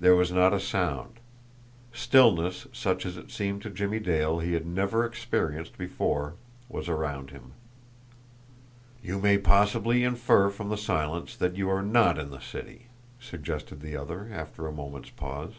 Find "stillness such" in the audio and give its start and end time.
1.92-3.04